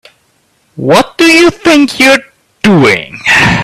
What 0.77 1.15
do 1.19 1.25
you 1.25 1.51
think 1.51 1.99
you're 1.99 2.17
doing? 2.63 3.19